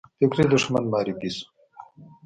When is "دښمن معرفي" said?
0.53-1.29